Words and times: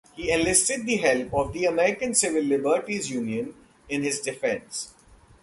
He 0.15 0.31
enlisted 0.31 0.83
the 0.87 0.95
help 0.97 1.31
of 1.31 1.53
the 1.53 1.65
American 1.65 2.15
Civil 2.15 2.41
Liberties 2.41 3.11
Union 3.11 3.53
in 3.87 4.01
his 4.01 4.19
defense. 4.19 4.95